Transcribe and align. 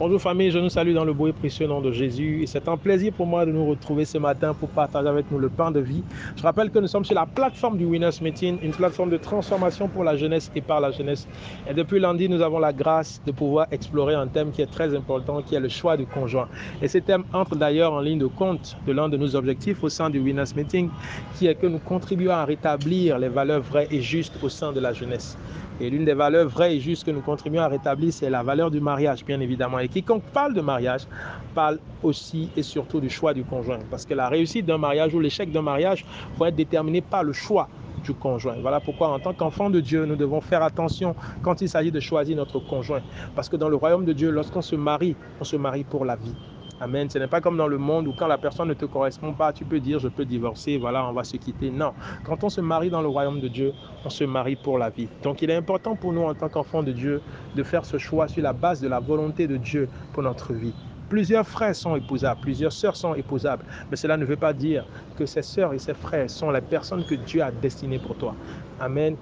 Bonjour 0.00 0.22
famille, 0.22 0.52
je 0.52 0.60
nous 0.60 0.68
salue 0.68 0.94
dans 0.94 1.04
le 1.04 1.12
beau 1.12 1.26
et 1.26 1.32
précieux 1.32 1.66
nom 1.66 1.80
de 1.80 1.90
Jésus. 1.90 2.44
C'est 2.46 2.68
un 2.68 2.76
plaisir 2.76 3.12
pour 3.12 3.26
moi 3.26 3.44
de 3.44 3.50
nous 3.50 3.66
retrouver 3.66 4.04
ce 4.04 4.16
matin 4.16 4.54
pour 4.54 4.68
partager 4.68 5.08
avec 5.08 5.28
nous 5.32 5.40
le 5.40 5.48
pain 5.48 5.72
de 5.72 5.80
vie. 5.80 6.04
Je 6.36 6.42
rappelle 6.44 6.70
que 6.70 6.78
nous 6.78 6.86
sommes 6.86 7.04
sur 7.04 7.16
la 7.16 7.26
plateforme 7.26 7.76
du 7.76 7.84
Winners 7.84 8.22
Meeting, 8.22 8.58
une 8.62 8.70
plateforme 8.70 9.10
de 9.10 9.16
transformation 9.16 9.88
pour 9.88 10.04
la 10.04 10.16
jeunesse 10.16 10.52
et 10.54 10.60
par 10.60 10.80
la 10.80 10.92
jeunesse. 10.92 11.26
Et 11.68 11.74
depuis 11.74 11.98
lundi, 11.98 12.28
nous 12.28 12.42
avons 12.42 12.60
la 12.60 12.72
grâce 12.72 13.20
de 13.26 13.32
pouvoir 13.32 13.66
explorer 13.72 14.14
un 14.14 14.28
thème 14.28 14.52
qui 14.52 14.62
est 14.62 14.70
très 14.70 14.94
important, 14.94 15.42
qui 15.42 15.56
est 15.56 15.60
le 15.60 15.68
choix 15.68 15.96
du 15.96 16.06
conjoint. 16.06 16.46
Et 16.80 16.86
ce 16.86 16.98
thème 16.98 17.24
entre 17.32 17.56
d'ailleurs 17.56 17.92
en 17.92 18.00
ligne 18.00 18.20
de 18.20 18.26
compte 18.26 18.76
de 18.86 18.92
l'un 18.92 19.08
de 19.08 19.16
nos 19.16 19.34
objectifs 19.34 19.82
au 19.82 19.88
sein 19.88 20.10
du 20.10 20.20
Winners 20.20 20.54
Meeting, 20.54 20.90
qui 21.36 21.48
est 21.48 21.56
que 21.56 21.66
nous 21.66 21.80
contribuons 21.80 22.30
à 22.30 22.44
rétablir 22.44 23.18
les 23.18 23.28
valeurs 23.28 23.62
vraies 23.62 23.88
et 23.90 24.00
justes 24.00 24.38
au 24.44 24.48
sein 24.48 24.72
de 24.72 24.78
la 24.78 24.92
jeunesse. 24.92 25.36
Et 25.80 25.90
l'une 25.90 26.04
des 26.04 26.14
valeurs 26.14 26.48
vraies 26.48 26.76
et 26.76 26.80
justes 26.80 27.04
que 27.04 27.12
nous 27.12 27.20
contribuons 27.20 27.62
à 27.62 27.68
rétablir, 27.68 28.12
c'est 28.12 28.30
la 28.30 28.42
valeur 28.42 28.68
du 28.68 28.80
mariage, 28.80 29.24
bien 29.24 29.40
évidemment. 29.40 29.78
Quiconque 29.92 30.24
parle 30.32 30.54
de 30.54 30.60
mariage 30.60 31.06
parle 31.54 31.78
aussi 32.02 32.50
et 32.56 32.62
surtout 32.62 33.00
du 33.00 33.10
choix 33.10 33.34
du 33.34 33.44
conjoint. 33.44 33.78
Parce 33.90 34.04
que 34.04 34.14
la 34.14 34.28
réussite 34.28 34.66
d'un 34.66 34.78
mariage 34.78 35.14
ou 35.14 35.20
l'échec 35.20 35.50
d'un 35.50 35.62
mariage 35.62 36.04
va 36.38 36.48
être 36.48 36.56
déterminé 36.56 37.00
par 37.00 37.24
le 37.24 37.32
choix 37.32 37.68
du 38.04 38.14
conjoint. 38.14 38.56
Voilà 38.60 38.80
pourquoi 38.80 39.08
en 39.08 39.18
tant 39.18 39.32
qu'enfant 39.32 39.70
de 39.70 39.80
Dieu, 39.80 40.04
nous 40.04 40.16
devons 40.16 40.40
faire 40.40 40.62
attention 40.62 41.16
quand 41.42 41.60
il 41.60 41.68
s'agit 41.68 41.90
de 41.90 42.00
choisir 42.00 42.36
notre 42.36 42.58
conjoint. 42.58 43.02
Parce 43.34 43.48
que 43.48 43.56
dans 43.56 43.68
le 43.68 43.76
royaume 43.76 44.04
de 44.04 44.12
Dieu, 44.12 44.30
lorsqu'on 44.30 44.62
se 44.62 44.76
marie, 44.76 45.16
on 45.40 45.44
se 45.44 45.56
marie 45.56 45.84
pour 45.84 46.04
la 46.04 46.16
vie. 46.16 46.34
Amen. 46.80 47.10
Ce 47.10 47.18
n'est 47.18 47.26
pas 47.26 47.40
comme 47.40 47.56
dans 47.56 47.66
le 47.66 47.78
monde 47.78 48.06
où 48.06 48.12
quand 48.12 48.28
la 48.28 48.38
personne 48.38 48.68
ne 48.68 48.74
te 48.74 48.84
correspond 48.84 49.32
pas, 49.32 49.52
tu 49.52 49.64
peux 49.64 49.80
dire 49.80 49.98
je 49.98 50.08
peux 50.08 50.24
divorcer, 50.24 50.78
voilà, 50.78 51.04
on 51.06 51.12
va 51.12 51.24
se 51.24 51.36
quitter. 51.36 51.70
Non. 51.70 51.92
Quand 52.24 52.44
on 52.44 52.48
se 52.48 52.60
marie 52.60 52.90
dans 52.90 53.02
le 53.02 53.08
royaume 53.08 53.40
de 53.40 53.48
Dieu, 53.48 53.74
on 54.04 54.10
se 54.10 54.24
marie 54.24 54.56
pour 54.56 54.78
la 54.78 54.90
vie. 54.90 55.08
Donc 55.22 55.42
il 55.42 55.50
est 55.50 55.56
important 55.56 55.96
pour 55.96 56.12
nous 56.12 56.22
en 56.22 56.34
tant 56.34 56.48
qu'enfants 56.48 56.82
de 56.82 56.92
Dieu 56.92 57.20
de 57.54 57.62
faire 57.62 57.84
ce 57.84 57.98
choix 57.98 58.28
sur 58.28 58.42
la 58.42 58.52
base 58.52 58.80
de 58.80 58.88
la 58.88 59.00
volonté 59.00 59.46
de 59.48 59.56
Dieu 59.56 59.88
pour 60.12 60.22
notre 60.22 60.52
vie. 60.52 60.74
Plusieurs 61.08 61.48
frères 61.48 61.74
sont 61.74 61.96
épousables, 61.96 62.40
plusieurs 62.42 62.72
sœurs 62.72 62.94
sont 62.94 63.14
épousables, 63.14 63.64
mais 63.90 63.96
cela 63.96 64.16
ne 64.16 64.26
veut 64.26 64.36
pas 64.36 64.52
dire 64.52 64.84
que 65.16 65.24
ces 65.24 65.42
sœurs 65.42 65.72
et 65.72 65.78
ces 65.78 65.94
frères 65.94 66.28
sont 66.28 66.50
les 66.50 66.60
personnes 66.60 67.04
que 67.04 67.14
Dieu 67.14 67.42
a 67.42 67.50
destinées 67.50 67.98
pour 67.98 68.14
toi. 68.16 68.34
Amen. 68.78 69.16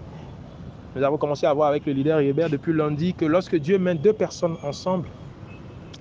Nous 0.96 1.02
avons 1.02 1.16
commencé 1.16 1.46
à 1.46 1.52
voir 1.52 1.68
avec 1.68 1.86
le 1.86 1.92
leader 1.92 2.20
Hébert 2.20 2.50
depuis 2.50 2.72
lundi 2.72 3.14
que 3.14 3.24
lorsque 3.24 3.56
Dieu 3.56 3.78
met 3.78 3.94
deux 3.94 4.14
personnes 4.14 4.56
ensemble, 4.64 5.08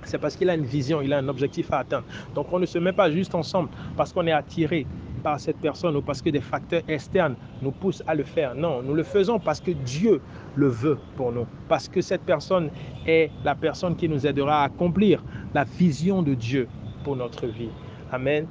c'est 0.03 0.17
parce 0.17 0.35
qu'il 0.35 0.49
a 0.49 0.55
une 0.55 0.65
vision, 0.65 1.01
il 1.01 1.13
a 1.13 1.17
un 1.17 1.27
objectif 1.27 1.71
à 1.71 1.79
atteindre. 1.79 2.05
Donc 2.33 2.51
on 2.51 2.59
ne 2.59 2.65
se 2.65 2.77
met 2.77 2.93
pas 2.93 3.09
juste 3.11 3.35
ensemble 3.35 3.69
parce 3.95 4.13
qu'on 4.13 4.27
est 4.27 4.31
attiré 4.31 4.85
par 5.23 5.39
cette 5.39 5.57
personne 5.57 5.95
ou 5.95 6.01
parce 6.01 6.21
que 6.21 6.29
des 6.29 6.41
facteurs 6.41 6.83
externes 6.87 7.35
nous 7.61 7.71
poussent 7.71 8.03
à 8.05 8.13
le 8.13 8.23
faire. 8.23 8.53
Non, 8.55 8.83
nous 8.83 8.93
le 8.93 9.03
faisons 9.03 9.39
parce 9.39 9.59
que 9.59 9.71
Dieu 9.71 10.21
le 10.55 10.67
veut 10.67 10.99
pour 11.15 11.31
nous, 11.31 11.47
parce 11.67 11.87
que 11.87 12.01
cette 12.01 12.21
personne 12.21 12.69
est 13.07 13.31
la 13.43 13.55
personne 13.55 13.95
qui 13.95 14.07
nous 14.07 14.27
aidera 14.27 14.61
à 14.61 14.65
accomplir 14.65 15.23
la 15.53 15.63
vision 15.63 16.21
de 16.21 16.35
Dieu 16.35 16.67
pour 17.03 17.15
notre 17.15 17.47
vie. 17.47 17.69
Amen. 18.11 18.47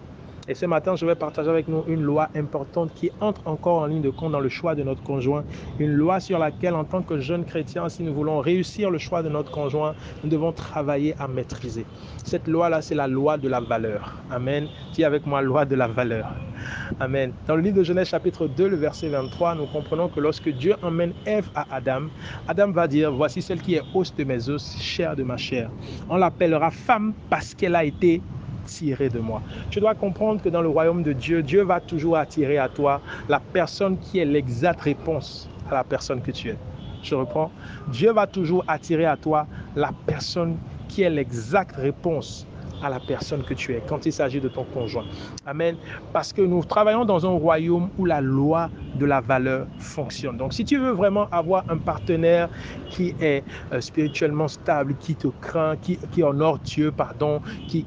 Et 0.46 0.54
ce 0.54 0.66
matin, 0.66 0.94
je 0.94 1.06
vais 1.06 1.14
partager 1.14 1.48
avec 1.48 1.68
nous 1.68 1.84
une 1.86 2.02
loi 2.02 2.28
importante 2.34 2.92
qui 2.94 3.10
entre 3.22 3.40
encore 3.46 3.78
en 3.78 3.86
ligne 3.86 4.02
de 4.02 4.10
compte 4.10 4.32
dans 4.32 4.40
le 4.40 4.50
choix 4.50 4.74
de 4.74 4.82
notre 4.82 5.02
conjoint. 5.02 5.42
Une 5.78 5.92
loi 5.92 6.20
sur 6.20 6.38
laquelle, 6.38 6.74
en 6.74 6.84
tant 6.84 7.00
que 7.00 7.18
jeunes 7.18 7.46
chrétiens, 7.46 7.88
si 7.88 8.02
nous 8.02 8.12
voulons 8.12 8.40
réussir 8.40 8.90
le 8.90 8.98
choix 8.98 9.22
de 9.22 9.30
notre 9.30 9.50
conjoint, 9.50 9.94
nous 10.22 10.28
devons 10.28 10.52
travailler 10.52 11.14
à 11.18 11.28
maîtriser. 11.28 11.86
Cette 12.24 12.46
loi-là, 12.46 12.82
c'est 12.82 12.94
la 12.94 13.08
loi 13.08 13.38
de 13.38 13.48
la 13.48 13.60
valeur. 13.60 14.16
Amen. 14.30 14.66
Dis 14.92 15.02
avec 15.02 15.24
moi, 15.24 15.40
loi 15.40 15.64
de 15.64 15.76
la 15.76 15.86
valeur. 15.86 16.26
Amen. 17.00 17.32
Dans 17.46 17.56
le 17.56 17.62
livre 17.62 17.78
de 17.78 17.84
Genèse 17.84 18.08
chapitre 18.08 18.46
2, 18.46 18.68
le 18.68 18.76
verset 18.76 19.08
23, 19.08 19.54
nous 19.54 19.66
comprenons 19.66 20.08
que 20.08 20.20
lorsque 20.20 20.50
Dieu 20.50 20.74
emmène 20.82 21.14
Ève 21.24 21.48
à 21.54 21.66
Adam, 21.70 22.08
Adam 22.48 22.70
va 22.70 22.86
dire, 22.86 23.10
voici 23.10 23.40
celle 23.40 23.62
qui 23.62 23.76
est 23.76 23.82
os 23.94 24.14
de 24.14 24.24
mes 24.24 24.50
os, 24.50 24.76
chair 24.78 25.16
de 25.16 25.22
ma 25.22 25.38
chair. 25.38 25.70
On 26.10 26.16
l'appellera 26.16 26.70
femme 26.70 27.14
parce 27.30 27.54
qu'elle 27.54 27.76
a 27.76 27.84
été 27.84 28.20
tirer 28.64 29.08
de 29.08 29.20
moi. 29.20 29.42
Tu 29.70 29.80
dois 29.80 29.94
comprendre 29.94 30.42
que 30.42 30.48
dans 30.48 30.62
le 30.62 30.68
royaume 30.68 31.02
de 31.02 31.12
Dieu, 31.12 31.42
Dieu 31.42 31.62
va 31.62 31.80
toujours 31.80 32.16
attirer 32.16 32.58
à 32.58 32.68
toi 32.68 33.00
la 33.28 33.40
personne 33.40 33.98
qui 33.98 34.18
est 34.18 34.24
l'exacte 34.24 34.80
réponse 34.82 35.48
à 35.70 35.74
la 35.74 35.84
personne 35.84 36.20
que 36.20 36.30
tu 36.30 36.50
es. 36.50 36.56
Je 37.02 37.14
reprends. 37.14 37.50
Dieu 37.88 38.12
va 38.12 38.26
toujours 38.26 38.64
attirer 38.66 39.06
à 39.06 39.16
toi 39.16 39.46
la 39.76 39.92
personne 40.06 40.56
qui 40.88 41.02
est 41.02 41.10
l'exacte 41.10 41.76
réponse 41.76 42.46
à 42.84 42.90
la 42.90 43.00
personne 43.00 43.42
que 43.42 43.54
tu 43.54 43.72
es 43.72 43.82
quand 43.88 44.04
il 44.06 44.12
s'agit 44.12 44.40
de 44.40 44.48
ton 44.48 44.64
conjoint. 44.64 45.04
Amen. 45.46 45.76
Parce 46.12 46.32
que 46.32 46.42
nous 46.42 46.62
travaillons 46.64 47.04
dans 47.04 47.26
un 47.26 47.36
royaume 47.36 47.88
où 47.98 48.04
la 48.04 48.20
loi 48.20 48.70
de 48.96 49.06
la 49.06 49.20
valeur 49.20 49.66
fonctionne. 49.78 50.36
Donc 50.36 50.52
si 50.52 50.64
tu 50.64 50.78
veux 50.78 50.90
vraiment 50.90 51.26
avoir 51.30 51.64
un 51.68 51.78
partenaire 51.78 52.48
qui 52.90 53.14
est 53.20 53.42
euh, 53.72 53.80
spirituellement 53.80 54.48
stable, 54.48 54.94
qui 55.00 55.16
te 55.16 55.28
craint, 55.40 55.76
qui, 55.76 55.98
honore 56.22 56.58
Dieu, 56.58 56.92
pardon, 56.92 57.40
euh, 57.40 57.80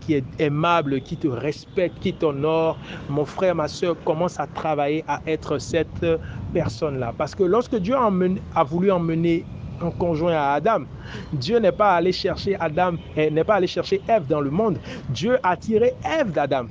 qui 0.00 0.14
est 0.14 0.24
aimable, 0.38 1.00
qui 1.00 1.16
te 1.16 1.28
respecte, 1.28 1.98
qui 2.00 2.12
t'honore, 2.12 2.76
mon 3.08 3.24
frère, 3.24 3.54
ma 3.54 3.68
soeur, 3.68 3.96
commence 4.04 4.38
à 4.38 4.46
travailler 4.46 5.04
à 5.08 5.20
être 5.26 5.58
cette 5.58 6.06
personne-là. 6.52 7.14
Parce 7.16 7.34
que 7.34 7.42
lorsque 7.42 7.76
Dieu 7.76 7.94
a, 7.94 8.10
a 8.54 8.64
voulu 8.64 8.92
emmener 8.92 9.44
conjoint 9.98 10.34
à 10.34 10.54
Adam. 10.54 10.84
Dieu 11.32 11.58
n'est 11.58 11.72
pas 11.72 11.96
allé 11.96 12.12
chercher 12.12 12.56
Adam, 12.60 12.94
n'est 13.16 13.44
pas 13.44 13.56
allé 13.56 13.66
chercher 13.66 14.00
Ève 14.08 14.26
dans 14.26 14.40
le 14.40 14.50
monde. 14.50 14.78
Dieu 15.08 15.38
a 15.42 15.56
tiré 15.56 15.94
Ève 16.04 16.32
d'Adam. 16.32 16.66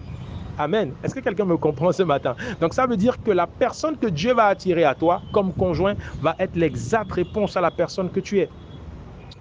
Amen. 0.57 0.93
Est-ce 1.03 1.13
que 1.13 1.19
quelqu'un 1.19 1.45
me 1.45 1.57
comprend 1.57 1.91
ce 1.91 2.03
matin? 2.03 2.35
Donc 2.61 2.73
ça 2.73 2.87
veut 2.87 2.95
dire 2.95 3.21
que 3.21 3.31
la 3.31 3.45
personne 3.45 3.97
que 3.97 4.07
Dieu 4.07 4.33
va 4.33 4.45
attirer 4.45 4.85
à 4.85 4.95
toi 4.95 5.21
comme 5.33 5.51
conjoint 5.51 5.95
va 6.21 6.35
être 6.39 6.55
l'exacte 6.55 7.11
réponse 7.11 7.57
à 7.57 7.61
la 7.61 7.71
personne 7.71 8.09
que 8.09 8.21
tu 8.21 8.39
es. 8.39 8.49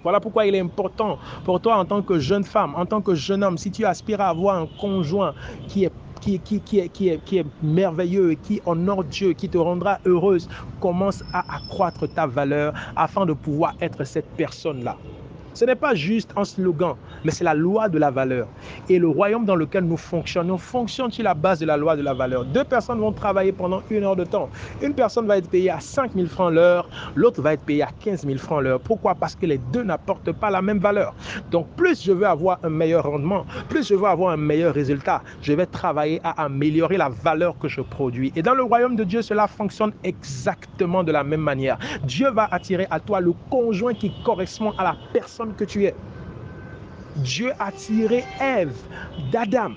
Voilà 0.03 0.19
pourquoi 0.19 0.45
il 0.45 0.53
est 0.53 0.59
important 0.59 1.17
pour 1.45 1.61
toi 1.61 1.77
en 1.77 1.85
tant 1.85 2.01
que 2.01 2.19
jeune 2.19 2.43
femme, 2.43 2.75
en 2.75 2.85
tant 2.85 3.01
que 3.01 3.15
jeune 3.15 3.43
homme, 3.43 3.57
si 3.57 3.71
tu 3.71 3.85
aspires 3.85 4.21
à 4.21 4.27
avoir 4.27 4.57
un 4.57 4.67
conjoint 4.79 5.33
qui 5.67 5.85
est 5.85 5.91
qui, 6.21 6.39
qui, 6.39 6.55
est, 6.79 6.89
qui, 6.89 7.09
est, 7.09 7.23
qui 7.23 7.37
est 7.37 7.45
merveilleux 7.63 8.31
et 8.31 8.35
qui 8.35 8.61
honore 8.65 9.03
Dieu, 9.03 9.33
qui 9.33 9.49
te 9.49 9.57
rendra 9.57 9.99
heureuse, 10.05 10.47
commence 10.79 11.23
à 11.33 11.55
accroître 11.55 12.07
ta 12.07 12.27
valeur 12.27 12.73
afin 12.95 13.25
de 13.25 13.33
pouvoir 13.33 13.75
être 13.81 14.03
cette 14.03 14.29
personne-là. 14.35 14.97
Ce 15.53 15.63
n'est 15.63 15.75
pas 15.75 15.95
juste 15.95 16.31
un 16.35 16.43
slogan, 16.43 16.95
mais 17.25 17.31
c'est 17.31 17.43
la 17.43 17.53
loi 17.53 17.89
de 17.89 17.97
la 17.97 18.11
valeur. 18.11 18.47
Et 18.87 18.99
le 18.99 19.07
royaume 19.07 19.45
dans 19.45 19.55
lequel 19.55 19.83
nous 19.83 19.97
fonctionnons 19.97 20.57
fonctionne 20.57 21.11
sur 21.11 21.23
la 21.23 21.33
base 21.33 21.59
de 21.59 21.65
la 21.65 21.75
loi 21.75 21.95
de 21.95 22.01
la 22.03 22.13
valeur? 22.13 22.45
Deux 22.45 22.63
personnes 22.63 22.99
vont 22.99 23.11
travailler 23.11 23.51
pendant 23.51 23.81
une 23.89 24.03
heure 24.03 24.15
de 24.15 24.23
temps. 24.23 24.49
Une 24.81 24.93
personne 24.93 25.25
va 25.25 25.37
être 25.37 25.49
payée 25.49 25.71
à 25.71 25.79
5 25.79 26.11
000 26.15 26.27
francs 26.27 26.53
l'heure, 26.53 26.87
l'autre 27.15 27.41
va 27.41 27.53
être 27.53 27.63
payée 27.63 27.83
à 27.83 27.89
15 27.99 28.25
000 28.25 28.37
francs 28.37 28.61
l'heure. 28.61 28.79
Pourquoi? 28.79 29.15
Parce 29.15 29.35
que 29.35 29.45
les 29.45 29.57
deux 29.57 29.83
n'apportent 29.83 30.31
pas 30.31 30.49
la 30.49 30.61
même 30.61 30.79
valeur. 30.79 31.15
Donc 31.51 31.67
plus 31.75 32.03
je 32.03 32.11
veux 32.11 32.27
avoir 32.27 32.59
un 32.63 32.69
meilleur 32.69 33.03
rendement, 33.03 33.45
plus 33.69 33.87
je 33.87 33.95
veux 33.95 34.05
avoir 34.07 34.31
un 34.31 34.37
meilleur 34.37 34.73
résultat, 34.73 35.23
je 35.41 35.53
vais 35.53 35.65
travailler 35.65 36.21
à 36.23 36.43
améliorer 36.43 36.97
la 36.97 37.09
valeur 37.09 37.57
que 37.57 37.67
je 37.67 37.81
produis. 37.81 38.31
Et 38.35 38.43
dans 38.43 38.53
le 38.53 38.63
royaume 38.63 38.95
de 38.95 39.03
Dieu, 39.03 39.21
cela 39.21 39.47
fonctionne 39.47 39.93
exactement 40.03 41.03
de 41.03 41.11
la 41.11 41.23
même 41.23 41.41
manière. 41.41 41.79
Dieu 42.03 42.29
va 42.29 42.47
attirer 42.51 42.85
à 42.91 42.99
toi 42.99 43.19
le 43.19 43.33
conjoint 43.49 43.93
qui 43.93 44.11
correspond 44.23 44.73
à 44.77 44.83
la 44.83 44.95
personne 45.13 45.53
que 45.55 45.63
tu 45.63 45.85
es. 45.85 45.95
Dieu 47.15 47.51
a 47.59 47.71
tiré 47.71 48.25
Ève 48.39 48.75
d'Adam. 49.31 49.75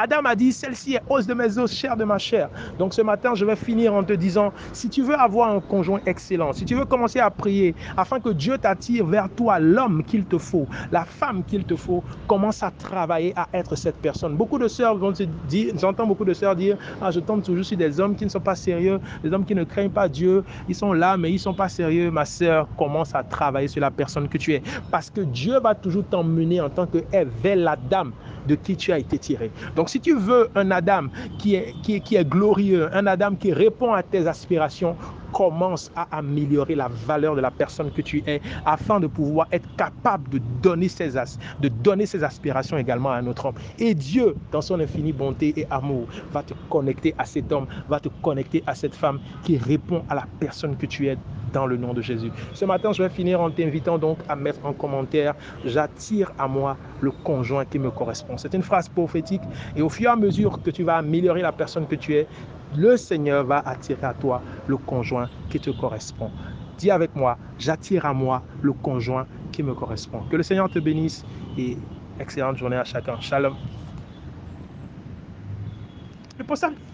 Adam 0.00 0.20
a 0.26 0.36
dit, 0.36 0.52
celle-ci 0.52 0.94
est 0.94 1.02
os 1.08 1.26
de 1.26 1.34
mes 1.34 1.58
os, 1.58 1.72
chair 1.72 1.96
de 1.96 2.04
ma 2.04 2.18
chair. 2.18 2.48
Donc 2.78 2.94
ce 2.94 3.02
matin, 3.02 3.34
je 3.34 3.44
vais 3.44 3.56
finir 3.56 3.92
en 3.92 4.04
te 4.04 4.12
disant, 4.12 4.52
si 4.72 4.88
tu 4.88 5.02
veux 5.02 5.18
avoir 5.18 5.50
un 5.50 5.58
conjoint 5.58 5.98
excellent, 6.06 6.52
si 6.52 6.64
tu 6.64 6.76
veux 6.76 6.84
commencer 6.84 7.18
à 7.18 7.28
prier 7.30 7.74
afin 7.96 8.20
que 8.20 8.28
Dieu 8.28 8.58
t'attire 8.58 9.04
vers 9.04 9.28
toi 9.28 9.58
l'homme 9.58 10.04
qu'il 10.04 10.24
te 10.24 10.38
faut, 10.38 10.68
la 10.92 11.04
femme 11.04 11.42
qu'il 11.42 11.64
te 11.64 11.74
faut, 11.74 12.04
commence 12.28 12.62
à 12.62 12.70
travailler 12.70 13.32
à 13.34 13.48
être 13.52 13.74
cette 13.74 13.96
personne. 13.96 14.36
Beaucoup 14.36 14.60
de 14.60 14.68
sœurs 14.68 14.96
vont 14.96 15.12
se 15.12 15.24
dire, 15.48 15.74
j'entends 15.76 16.06
beaucoup 16.06 16.24
de 16.24 16.32
sœurs 16.32 16.54
dire, 16.54 16.76
ah, 17.02 17.10
je 17.10 17.18
tombe 17.18 17.42
toujours 17.42 17.64
sur 17.64 17.76
des 17.76 17.98
hommes 17.98 18.14
qui 18.14 18.24
ne 18.24 18.30
sont 18.30 18.38
pas 18.38 18.54
sérieux, 18.54 19.00
des 19.24 19.32
hommes 19.32 19.44
qui 19.44 19.56
ne 19.56 19.64
craignent 19.64 19.90
pas 19.90 20.08
Dieu, 20.08 20.44
ils 20.68 20.76
sont 20.76 20.92
là, 20.92 21.16
mais 21.16 21.30
ils 21.30 21.34
ne 21.34 21.38
sont 21.38 21.54
pas 21.54 21.68
sérieux. 21.68 22.12
Ma 22.12 22.24
sœur, 22.24 22.68
commence 22.78 23.16
à 23.16 23.24
travailler 23.24 23.66
sur 23.66 23.80
la 23.80 23.90
personne 23.90 24.28
que 24.28 24.38
tu 24.38 24.54
es. 24.54 24.62
Parce 24.92 25.10
que 25.10 25.22
Dieu 25.22 25.58
va 25.58 25.74
toujours 25.74 26.04
t'emmener 26.04 26.60
en 26.60 26.70
tant 26.70 26.86
que 26.86 26.98
vers 27.42 27.56
la 27.56 27.74
dame 27.74 28.12
de 28.46 28.54
qui 28.54 28.76
tu 28.76 28.92
as 28.92 28.98
été 28.98 29.18
tiré. 29.18 29.50
Si 29.88 30.00
tu 30.00 30.14
veux 30.14 30.48
un 30.54 30.70
Adam 30.70 31.08
qui 31.38 31.54
est, 31.54 32.24
glorieux, 32.28 32.88
un 32.94 33.06
Adam 33.06 33.34
qui 33.34 33.52
répond 33.52 33.92
à 33.92 34.02
tes 34.02 34.26
aspirations, 34.26 34.96
commence 35.32 35.90
à 35.94 36.08
améliorer 36.16 36.74
la 36.74 36.88
valeur 36.88 37.36
de 37.36 37.40
la 37.40 37.50
personne 37.50 37.90
que 37.90 38.00
tu 38.00 38.22
es 38.26 38.40
afin 38.64 38.98
de 38.98 39.06
pouvoir 39.06 39.46
être 39.52 39.68
capable 39.76 40.28
de 40.30 40.40
donner 40.62 40.88
ses, 40.88 41.10
de 41.60 41.68
donner 41.68 42.06
ses 42.06 42.24
aspirations 42.24 42.78
également 42.78 43.10
à 43.12 43.16
un 43.16 43.26
autre 43.26 43.46
homme. 43.46 43.54
Et 43.78 43.94
Dieu, 43.94 44.36
dans 44.52 44.62
son 44.62 44.80
infinie 44.80 45.12
bonté 45.12 45.52
et 45.56 45.66
amour, 45.70 46.06
va 46.32 46.42
te 46.42 46.54
connecter 46.70 47.14
à 47.18 47.24
cet 47.24 47.52
homme, 47.52 47.66
va 47.88 48.00
te 48.00 48.08
connecter 48.22 48.62
à 48.66 48.74
cette 48.74 48.94
femme 48.94 49.20
qui 49.44 49.58
répond 49.58 50.02
à 50.08 50.14
la 50.14 50.26
personne 50.40 50.76
que 50.76 50.86
tu 50.86 51.08
es 51.08 51.18
dans 51.52 51.66
le 51.66 51.76
nom 51.76 51.94
de 51.94 52.02
Jésus. 52.02 52.30
Ce 52.54 52.64
matin, 52.64 52.92
je 52.92 53.02
vais 53.02 53.08
finir 53.08 53.40
en 53.40 53.50
t'invitant 53.50 53.98
donc 53.98 54.18
à 54.28 54.36
mettre 54.36 54.64
en 54.64 54.72
commentaire 54.72 55.34
J'attire 55.64 56.32
à 56.38 56.48
moi 56.48 56.76
le 57.00 57.10
conjoint 57.10 57.64
qui 57.64 57.78
me 57.78 57.90
correspond. 57.90 58.36
C'est 58.36 58.54
une 58.54 58.62
phrase 58.62 58.88
prophétique 58.88 59.42
et 59.76 59.82
au 59.82 59.88
fur 59.88 60.06
et 60.06 60.12
à 60.12 60.16
mesure 60.16 60.62
que 60.62 60.70
tu 60.70 60.82
vas 60.82 60.96
améliorer 60.96 61.42
la 61.42 61.52
personne 61.52 61.86
que 61.86 61.94
tu 61.94 62.14
es, 62.14 62.26
le 62.76 62.96
Seigneur 62.96 63.44
va 63.44 63.62
attirer 63.64 64.04
à 64.04 64.14
toi 64.14 64.42
le 64.66 64.76
conjoint 64.76 65.28
qui 65.48 65.58
te 65.58 65.70
correspond. 65.70 66.30
Dis 66.76 66.90
avec 66.90 67.14
moi, 67.16 67.38
j'attire 67.58 68.06
à 68.06 68.12
moi 68.12 68.42
le 68.62 68.72
conjoint 68.72 69.26
qui 69.52 69.62
me 69.62 69.74
correspond. 69.74 70.20
Que 70.30 70.36
le 70.36 70.42
Seigneur 70.42 70.70
te 70.70 70.78
bénisse 70.78 71.24
et 71.56 71.76
excellente 72.20 72.56
journée 72.56 72.76
à 72.76 72.84
chacun. 72.84 73.18
Shalom. 73.20 73.54
Le 76.38 76.87